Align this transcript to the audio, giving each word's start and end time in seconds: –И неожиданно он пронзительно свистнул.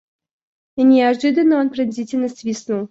–И 0.77 0.81
неожиданно 0.83 1.57
он 1.57 1.69
пронзительно 1.69 2.27
свистнул. 2.27 2.79